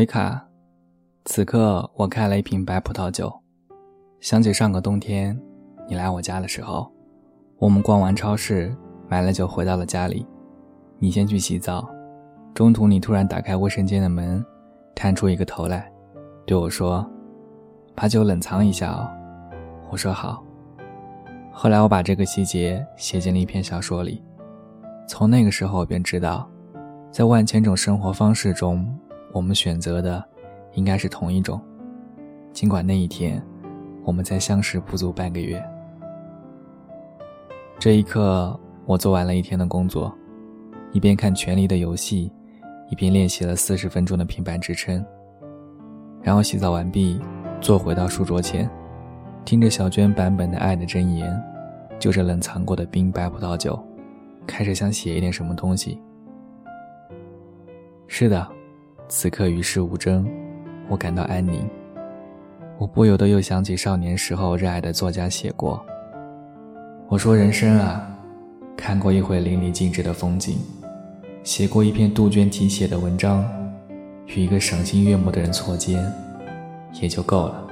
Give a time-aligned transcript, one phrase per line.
[0.00, 0.42] 维卡，
[1.26, 3.30] 此刻我开了一瓶白葡萄酒，
[4.18, 5.38] 想起上个冬天
[5.86, 6.90] 你来我家的时候，
[7.58, 8.74] 我们逛完超市
[9.10, 10.26] 买了酒回到了家里，
[10.98, 11.86] 你先去洗澡，
[12.54, 14.42] 中途你突然打开卫生间的门，
[14.94, 15.92] 探出一个头来，
[16.46, 17.06] 对我说
[17.94, 19.06] ：“把酒冷藏一下哦。”
[19.92, 20.42] 我说好。
[21.52, 24.24] 后来我把这个细节写进了一篇小说里，
[25.06, 26.48] 从那个时候我便知道，
[27.12, 28.98] 在万千种生活方式中，
[29.32, 30.22] 我们选择的
[30.74, 31.60] 应该是同一种。
[32.52, 33.42] 尽管那一天，
[34.04, 35.62] 我们才相识不足半个月。
[37.78, 40.12] 这一刻，我做完了一天的工作，
[40.92, 42.30] 一边看《权力的游戏》，
[42.92, 45.04] 一边练习了四十分钟的平板支撑。
[46.22, 47.18] 然后洗澡完毕，
[47.60, 48.68] 坐回到书桌前。
[49.42, 51.32] 听着小娟版本的《爱的箴言》，
[51.98, 53.82] 就着冷藏过的冰白葡萄酒，
[54.46, 55.98] 开始想写一点什么东西。
[58.06, 58.46] 是的，
[59.10, 60.24] 此刻与世无争，
[60.88, 61.68] 我感到安宁。
[62.78, 65.84] 我不由得又想起少年时候热爱的作家写过
[67.10, 68.08] ：“我说人生啊，
[68.76, 70.58] 看过一回淋漓尽致的风景，
[71.42, 73.44] 写过一篇杜鹃题写的文章，
[74.28, 76.00] 与一个赏心悦目的人错肩，
[77.02, 77.66] 也就够了。”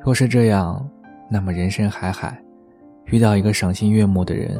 [0.00, 0.82] 若是这样，
[1.28, 2.42] 那么人生海海，
[3.04, 4.58] 遇到一个赏心悦目的人，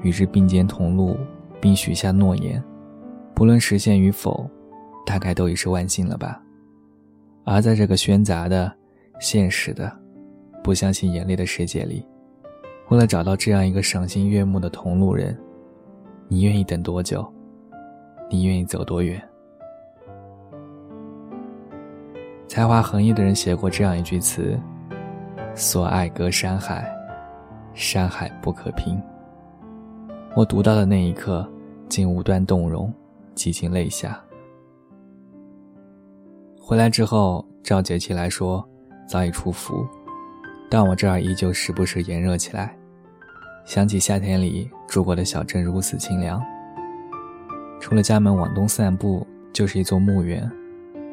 [0.00, 1.14] 与之并肩同路，
[1.60, 2.62] 并许下诺言，
[3.36, 4.48] 不论实现与否，
[5.04, 6.42] 大概都已是万幸了吧。
[7.44, 8.74] 而在这个喧杂的、
[9.20, 9.94] 现实的、
[10.64, 12.02] 不相信眼泪的世界里，
[12.88, 15.38] 为了找到这样一个赏心悦目的同路人，
[16.28, 17.30] 你愿意等多久？
[18.30, 19.22] 你愿意走多远？
[22.48, 24.58] 才华横溢的人写过这样一句词。
[25.54, 26.90] 所爱隔山海，
[27.74, 28.98] 山海不可平。
[30.34, 31.46] 我读到的那一刻，
[31.86, 32.92] 竟无端动容，
[33.36, 34.20] 几经泪下。
[36.58, 38.68] 回来之后，赵杰起来说，
[39.08, 39.86] 早已出伏，
[40.68, 42.76] 但我这儿依旧时不时炎热起来。
[43.64, 46.42] 想起夏天里住过的小镇如此清凉，
[47.78, 50.50] 出了家门往东散步，就是一座墓园。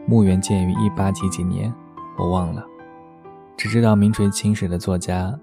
[0.08, 1.72] 墓园建于一八几几年，
[2.18, 2.66] 我忘了。
[3.56, 5.34] 只知道名垂青史的作家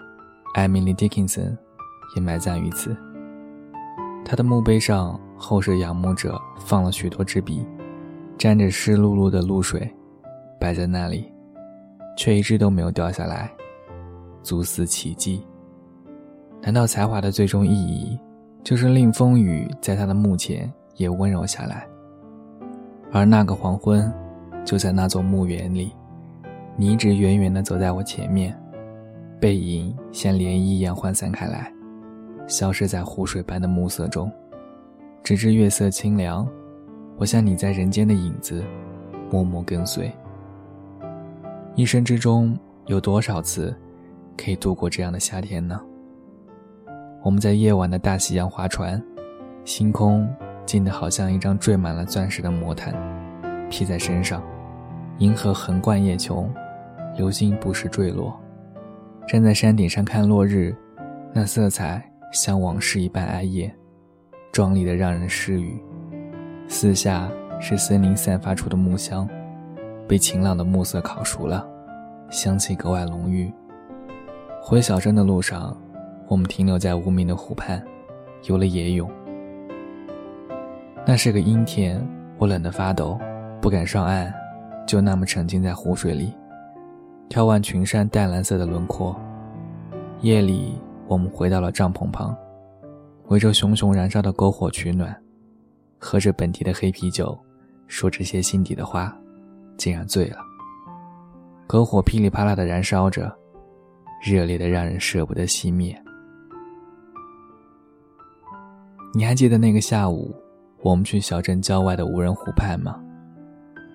[0.54, 1.56] 艾米丽·狄金森
[2.16, 2.96] 也埋葬于此。
[4.24, 7.66] 他的墓碑上，后世仰慕者放了许多支笔，
[8.36, 9.90] 沾着湿漉漉的露水，
[10.60, 11.32] 摆在那里，
[12.14, 13.50] 却一只都没有掉下来，
[14.42, 15.42] 足似奇迹。
[16.60, 18.20] 难道才华的最终意义，
[18.62, 21.86] 就是令风雨在他的墓前也温柔下来？
[23.10, 24.12] 而那个黄昏，
[24.62, 25.90] 就在那座墓园里。
[26.76, 28.54] 你一直远远地走在我前面，
[29.40, 31.72] 背影像涟漪一样涣散开来，
[32.46, 34.30] 消失在湖水般的暮色中。
[35.22, 36.48] 直至月色清凉，
[37.16, 38.64] 我像你在人间的影子，
[39.30, 40.10] 默默跟随。
[41.74, 43.74] 一生之中有多少次
[44.36, 45.80] 可以度过这样的夏天呢？
[47.22, 49.02] 我们在夜晚的大西洋划船，
[49.64, 50.28] 星空
[50.66, 52.94] 静得好像一张缀满了钻石的魔毯，
[53.68, 54.42] 披在身上，
[55.18, 56.48] 银河横贯夜穹。
[57.16, 58.38] 流星不时坠落，
[59.26, 60.74] 站在山顶上看落日，
[61.34, 62.02] 那色彩
[62.32, 63.74] 像往事一般哀艳，
[64.52, 65.80] 壮丽的让人失语。
[66.66, 67.30] 四下
[67.60, 69.28] 是森林散发出的木香，
[70.08, 71.66] 被晴朗的暮色烤熟了，
[72.30, 73.52] 香气格外浓郁。
[74.62, 75.76] 回小镇的路上，
[76.28, 77.82] 我们停留在无名的湖畔，
[78.44, 79.10] 游了野泳。
[81.06, 82.06] 那是个阴天，
[82.38, 83.18] 我冷得发抖，
[83.60, 84.32] 不敢上岸，
[84.86, 86.34] 就那么沉浸在湖水里。
[87.28, 89.18] 眺望群山淡蓝色的轮廓，
[90.20, 90.74] 夜里
[91.06, 92.36] 我们回到了帐篷旁，
[93.30, 95.16] 围着熊熊燃烧的篝火取暖，
[96.00, 97.38] 喝着本地的黑啤酒，
[97.86, 99.16] 说这些心底的话，
[99.76, 100.38] 竟然醉了。
[101.68, 103.32] 篝火噼里啪啦的燃烧着，
[104.20, 105.96] 热烈的让人舍不得熄灭。
[109.14, 110.34] 你还记得那个下午，
[110.82, 113.00] 我们去小镇郊外的无人湖畔吗？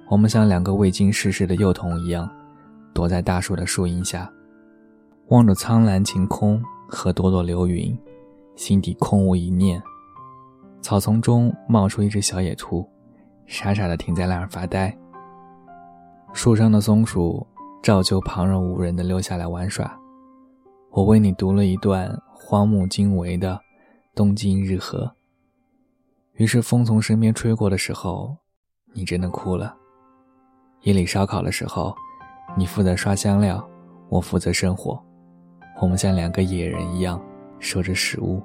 [0.10, 2.30] 我们像两个未经世事的幼童一样。
[2.94, 4.32] 躲在大树的树荫下，
[5.28, 7.94] 望着苍蓝晴空和朵朵流云，
[8.56, 9.82] 心底空无一念。
[10.82, 12.88] 草丛中冒出一只小野兔，
[13.46, 14.96] 傻傻地停在那儿发呆。
[16.34, 17.46] 树上的松鼠
[17.82, 19.98] 照旧旁若无人地溜下来玩耍。
[20.92, 23.54] 我为你读了一段荒木经惟的
[24.16, 25.06] 《东京日和》。
[26.34, 28.38] 于是风从身边吹过的时候，
[28.94, 29.76] 你真的哭了。
[30.82, 31.96] 夜里烧烤的时候。
[32.56, 33.68] 你负责刷香料，
[34.08, 35.04] 我负责生火，
[35.82, 37.20] 我们像两个野人一样
[37.60, 38.42] 守着食物。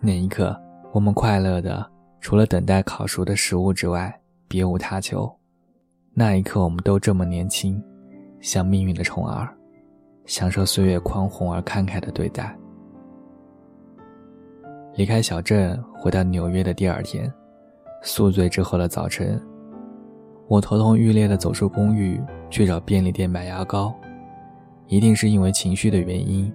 [0.00, 0.58] 那一刻，
[0.92, 1.84] 我们快乐的，
[2.20, 4.12] 除了等待烤熟的食物之外，
[4.46, 5.30] 别无他求。
[6.14, 7.82] 那一刻，我们都这么年轻，
[8.40, 9.48] 像命运的宠儿，
[10.24, 12.56] 享受岁月宽宏而慷慨的对待。
[14.94, 17.32] 离开小镇，回到纽约的第二天，
[18.02, 19.40] 宿醉之后的早晨，
[20.48, 22.20] 我头痛欲裂的走出公寓，
[22.50, 23.94] 去找便利店买牙膏。
[24.88, 26.52] 一定是因为情绪的原因，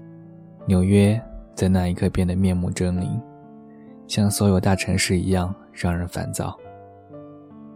[0.66, 1.22] 纽约
[1.54, 3.08] 在那一刻变得面目狰狞，
[4.08, 6.58] 像所有大城市一样让人烦躁。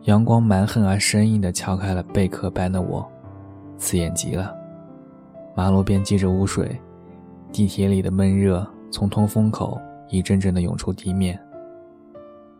[0.03, 3.05] 阳光蛮横而生硬地敲开了贝壳般的我，
[3.77, 4.55] 刺眼极了。
[5.55, 6.79] 马路边积着污水，
[7.51, 9.79] 地铁里的闷热从通风口。
[10.09, 11.37] 一阵阵的涌出地面。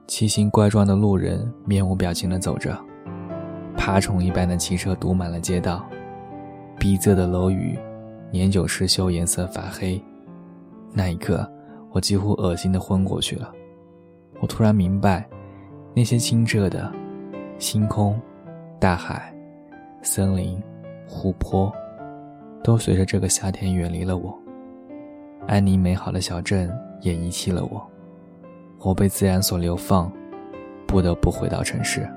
[0.05, 2.77] 奇形怪状的路人面无表情地走着，
[3.77, 5.87] 爬虫一般的汽车堵满了街道，
[6.77, 7.79] 逼仄的楼宇，
[8.31, 10.03] 年久失修，颜色发黑。
[10.97, 11.47] 那一刻，
[11.91, 13.53] 我几乎恶心地昏过去了。
[14.39, 15.29] 我突然明白，
[15.93, 16.91] 那些清澈的
[17.59, 18.19] 星空、
[18.79, 19.31] 大海、
[20.01, 20.59] 森林、
[21.07, 21.71] 湖泊，
[22.63, 24.35] 都随着这个夏天远离了我。
[25.45, 26.67] 安宁美好的小镇。
[27.01, 27.87] 也遗弃了我，
[28.79, 30.11] 我被自然所流放，
[30.87, 32.09] 不得不回到城市。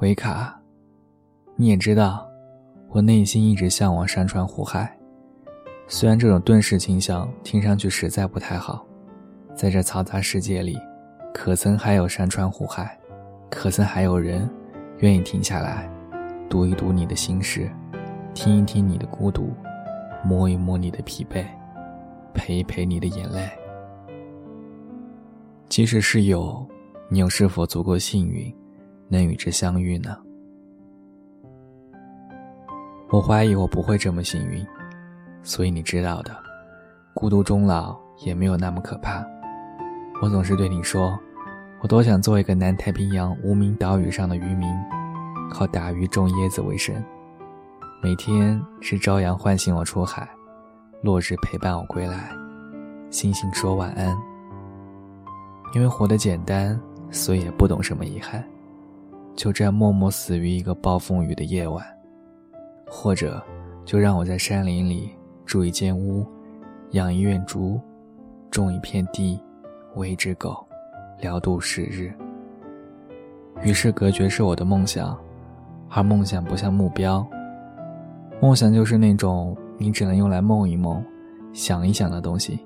[0.00, 0.58] 维卡，
[1.56, 2.26] 你也知道，
[2.88, 4.90] 我内心一直向往山川湖海。
[5.88, 8.82] 虽然这种遁世倾向听上去实在不太好，
[9.54, 10.78] 在这嘈杂世界里，
[11.34, 12.98] 可曾还有山川湖海？
[13.50, 14.48] 可曾还有人
[15.00, 15.86] 愿意停下来，
[16.48, 17.70] 读一读你的心事，
[18.32, 19.52] 听一听你的孤独，
[20.24, 21.44] 摸一摸你的疲惫，
[22.32, 23.50] 陪一陪你的眼泪？
[25.68, 26.66] 即使是有，
[27.10, 28.50] 你又是否足够幸运，
[29.10, 30.16] 能与之相遇呢？
[33.10, 34.64] 我怀疑我不会这么幸运。
[35.42, 36.36] 所以你知道的，
[37.12, 39.26] 孤独终老也没有那么可怕。
[40.22, 41.18] 我总是对你说，
[41.80, 44.68] 我多想做一个南太平洋无名岛屿上的渔民，
[45.50, 46.94] 靠打鱼种椰子为生。
[48.02, 50.28] 每天是朝阳唤醒我出海，
[51.02, 52.30] 落日陪伴我归来，
[53.10, 54.16] 星星说晚安。
[55.74, 56.78] 因为活得简单，
[57.10, 58.44] 所以也不懂什么遗憾。
[59.40, 61.82] 就这样默默死于一个暴风雨的夜晚，
[62.86, 63.42] 或者
[63.86, 65.08] 就让我在山林里。
[65.46, 66.26] 住一间屋，
[66.90, 67.80] 养一院竹，
[68.50, 69.40] 种一片地，
[69.94, 70.62] 喂一只狗，
[71.20, 72.12] 聊度时日。
[73.62, 75.18] 与世隔绝是我的梦想，
[75.88, 77.26] 而梦想不像目标。
[78.42, 81.02] 梦想就是那种你只能用来梦一梦、
[81.54, 82.60] 想一想的东西。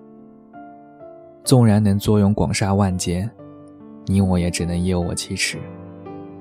[1.44, 3.30] 纵然能坐拥广厦万间，
[4.06, 5.56] 你我也只能夜卧七尺；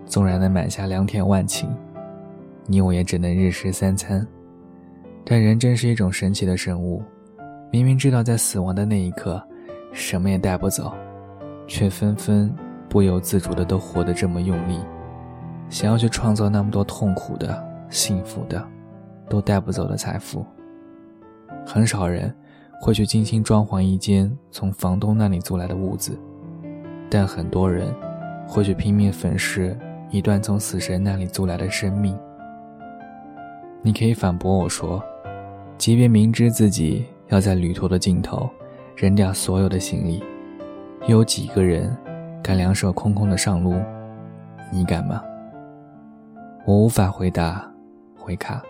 [0.05, 1.67] 纵然能买下良田万顷，
[2.65, 4.25] 你我也只能日食三餐。
[5.25, 7.01] 但人真是一种神奇的生物，
[7.71, 9.41] 明明知道在死亡的那一刻，
[9.91, 10.93] 什么也带不走，
[11.65, 12.53] 却纷纷
[12.89, 14.79] 不由自主的都活得这么用力，
[15.69, 18.61] 想要去创造那么多痛苦的、幸福的，
[19.29, 20.45] 都带不走的财富。
[21.65, 22.35] 很少人
[22.81, 26.19] 会去精心装潢一间从房东那里租来的屋子，
[27.09, 27.95] 但很多人
[28.45, 29.75] 会去拼命粉饰
[30.13, 32.15] 一段从死神那里租来的生命。
[33.81, 35.03] 你可以反驳我说。
[35.75, 38.47] 即便明知自己要在旅途的尽头
[38.95, 40.23] 扔掉所有的行李，
[41.07, 41.97] 又有几个人
[42.43, 43.73] 敢两手空空的上路？
[44.71, 45.21] 你敢吗？
[46.63, 47.67] 我无法回答。
[48.15, 48.61] 回卡，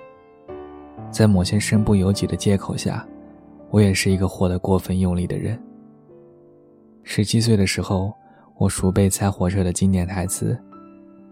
[1.11, 3.05] 在某些身不由己的借口下，
[3.69, 5.61] 我也是一个活得过分用力的人。
[7.03, 8.13] 十七岁的时候，
[8.55, 10.57] 我熟背猜火车的经典台词，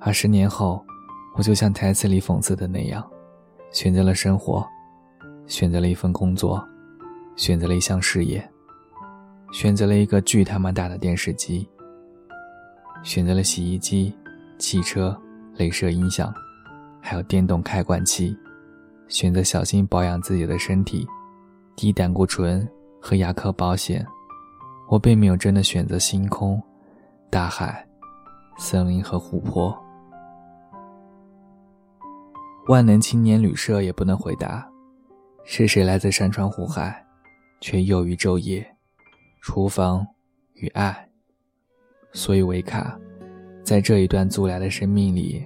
[0.01, 0.83] 而十年后，
[1.35, 3.07] 我就像台词里讽刺的那样，
[3.71, 4.67] 选择了生活。
[5.47, 6.65] 选择了一份工作，
[7.35, 8.49] 选择了一项事业，
[9.51, 11.67] 选择了一个巨他妈大的电视机，
[13.03, 14.15] 选择了洗衣机、
[14.57, 15.19] 汽车、
[15.57, 16.33] 镭射音响，
[17.01, 18.37] 还有电动开关器，
[19.09, 21.05] 选择小心保养自己的身体，
[21.75, 22.65] 低胆固醇
[23.01, 24.05] 和牙科保险。
[24.87, 26.61] 我并没有真的选择星空、
[27.29, 27.85] 大海、
[28.57, 29.77] 森林和湖泊。
[32.71, 34.65] 万能青年旅社也不能回答。
[35.43, 37.05] 是谁来自山川湖海
[37.59, 38.65] 却又于昼夜
[39.41, 40.07] 厨房
[40.53, 41.09] 与爱？
[42.13, 42.97] 所以维卡
[43.61, 45.45] 在这一段租来的生命里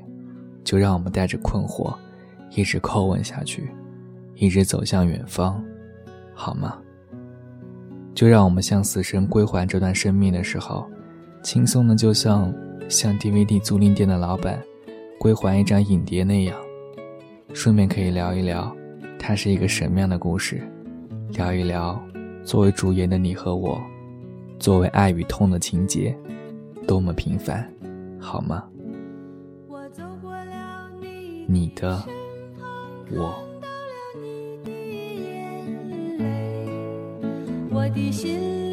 [0.63, 1.91] 就让我们带着困惑
[2.51, 3.71] 一直叩问下去
[4.35, 5.59] 一直走向远方
[6.35, 6.79] 好吗？
[8.13, 10.87] 就让我们向死神归还这段生命的时候
[11.41, 12.53] 轻松的就像
[12.87, 14.61] 向 dvd 租赁店的老板
[15.19, 16.55] 归还一张影碟那样
[17.55, 18.75] 顺便可以聊一聊
[19.17, 20.61] 它是一个什么样的故事
[21.29, 21.97] 聊一聊
[22.43, 23.81] 作为主演的你和我
[24.59, 26.13] 作为爱与痛的情节
[26.85, 27.65] 多么平凡
[28.19, 28.65] 好吗？
[29.69, 29.87] 我。
[29.89, 30.91] 走过了
[31.47, 32.13] 你的身
[32.59, 32.67] 旁
[33.11, 33.33] 我
[34.65, 35.65] 的眼
[36.17, 36.67] 泪
[37.71, 38.64] 我的心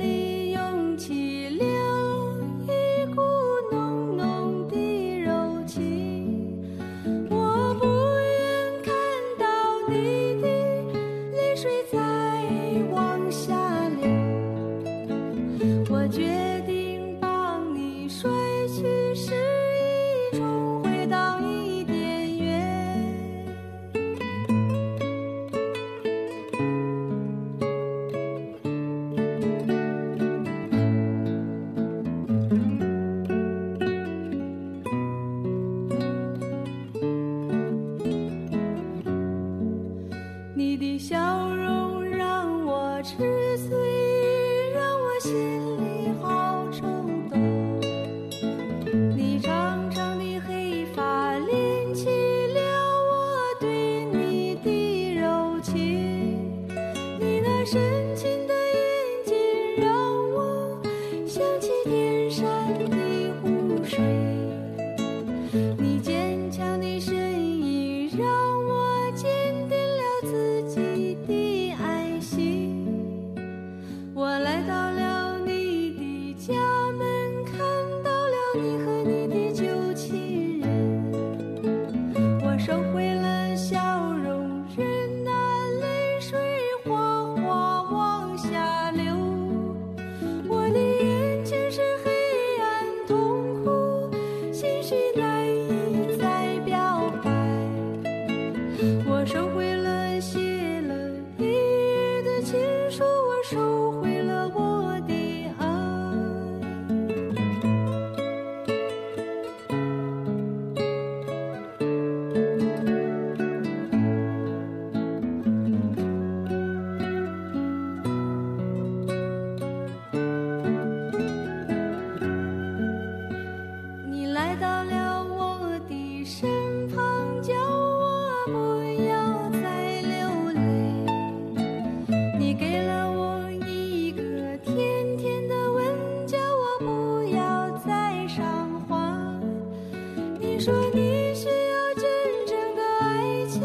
[140.64, 142.04] 说你需要真
[142.47, 143.61] 正的爱情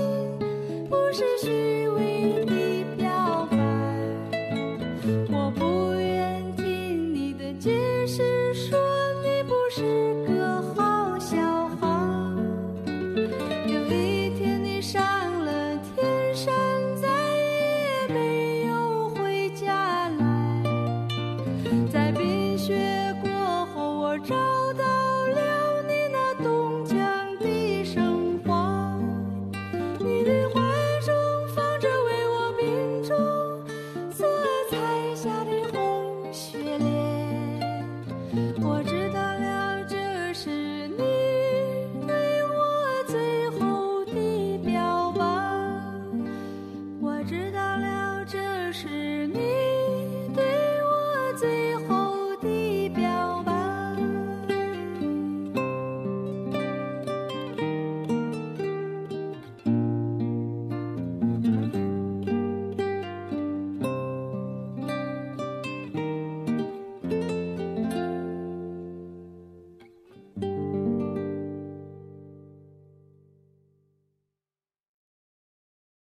[0.90, 3.58] 不是虚伪的表白
[5.30, 7.70] 我不愿听你的解
[8.08, 8.76] 释说
[9.22, 11.38] 你不是个好小
[11.68, 11.88] 孩
[13.68, 15.00] 有一天你上
[15.46, 16.52] 了天山
[17.00, 20.64] 再也没有回家来。
[21.94, 22.76] 在冰雪
[23.22, 23.30] 过
[23.68, 24.34] 后我找
[24.74, 24.87] 到